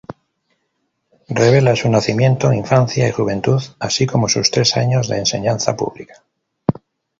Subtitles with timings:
[1.29, 6.23] Revela su nacimiento, infancia y juventud, así como sus tres años de enseñanza pública.